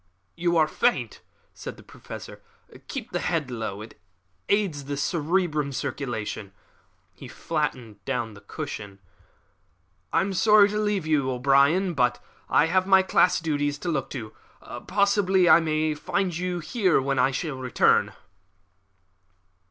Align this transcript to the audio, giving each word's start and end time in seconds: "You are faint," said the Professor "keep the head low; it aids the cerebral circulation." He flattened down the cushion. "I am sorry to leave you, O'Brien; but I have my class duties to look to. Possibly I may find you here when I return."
"You 0.35 0.57
are 0.57 0.67
faint," 0.67 1.21
said 1.53 1.77
the 1.77 1.83
Professor 1.83 2.41
"keep 2.87 3.11
the 3.11 3.19
head 3.19 3.51
low; 3.51 3.83
it 3.83 4.01
aids 4.49 4.85
the 4.85 4.97
cerebral 4.97 5.71
circulation." 5.71 6.53
He 7.13 7.27
flattened 7.27 8.03
down 8.03 8.33
the 8.33 8.41
cushion. 8.41 8.97
"I 10.11 10.21
am 10.21 10.33
sorry 10.33 10.69
to 10.69 10.79
leave 10.79 11.05
you, 11.05 11.29
O'Brien; 11.29 11.93
but 11.93 12.19
I 12.49 12.65
have 12.65 12.87
my 12.87 13.03
class 13.03 13.39
duties 13.39 13.77
to 13.77 13.89
look 13.89 14.09
to. 14.09 14.33
Possibly 14.87 15.47
I 15.47 15.59
may 15.59 15.93
find 15.93 16.35
you 16.35 16.61
here 16.61 16.99
when 16.99 17.19
I 17.19 17.31
return." 17.45 18.13